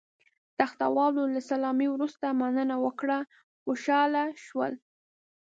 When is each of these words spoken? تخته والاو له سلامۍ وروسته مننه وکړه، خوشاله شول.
تخته 0.59 0.85
والاو 0.95 1.25
له 1.33 1.41
سلامۍ 1.51 1.87
وروسته 1.91 2.25
مننه 2.41 2.75
وکړه، 2.85 3.17
خوشاله 3.63 4.23
شول. 4.45 4.73